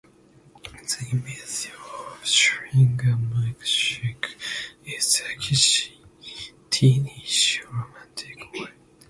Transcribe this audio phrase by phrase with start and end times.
[0.63, 4.31] The image of sharing a milkshake
[4.83, 5.91] is a kitschy,
[6.71, 8.71] teenish, romantic one.